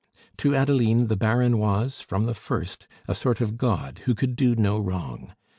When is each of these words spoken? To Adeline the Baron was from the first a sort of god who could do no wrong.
To 0.37 0.55
Adeline 0.55 1.09
the 1.09 1.15
Baron 1.15 1.59
was 1.59 2.01
from 2.01 2.25
the 2.25 2.33
first 2.33 2.87
a 3.07 3.13
sort 3.13 3.39
of 3.39 3.55
god 3.55 3.99
who 4.05 4.15
could 4.15 4.35
do 4.35 4.55
no 4.55 4.79
wrong. 4.79 5.35